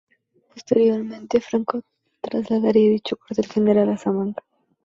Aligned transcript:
Posteriormente, 0.51 1.39
Franco 1.39 1.83
trasladaría 2.21 2.89
dicho 2.89 3.17
cuartel 3.17 3.45
general 3.45 3.87
a 3.89 3.97
Salamanca. 3.99 4.41